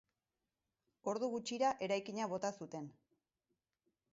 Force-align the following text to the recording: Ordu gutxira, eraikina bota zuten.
Ordu 1.11 1.29
gutxira, 1.33 1.69
eraikina 1.89 2.31
bota 2.33 2.51
zuten. 2.65 2.89